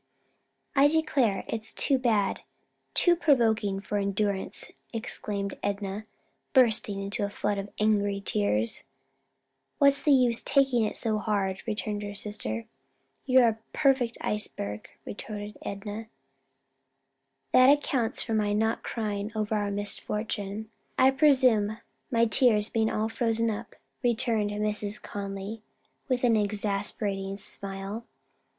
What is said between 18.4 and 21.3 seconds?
not crying over our misfortune, I